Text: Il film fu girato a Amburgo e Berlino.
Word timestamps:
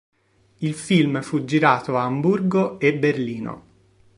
Il 0.61 0.73
film 0.73 1.21
fu 1.21 1.45
girato 1.45 1.95
a 1.95 2.01
Amburgo 2.05 2.79
e 2.79 2.97
Berlino. 2.97 3.63